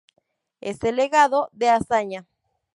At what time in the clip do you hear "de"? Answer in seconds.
1.51-1.69